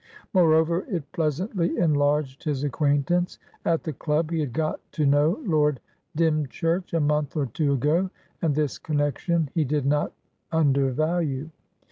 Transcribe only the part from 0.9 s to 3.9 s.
pleasantly enlarged his acquaintance. At